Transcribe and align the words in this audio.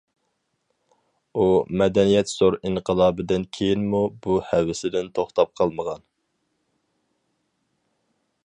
ئۇ 1.41 1.45
مەدەنىيەت 1.81 2.31
زور 2.31 2.57
ئىنقىلابىدىن 2.69 3.45
كېيىنمۇ 3.59 4.01
بۇ 4.27 4.39
ھەۋىسىدىن 4.53 5.15
توختاپ 5.19 5.55
قالمىغان. 5.63 6.05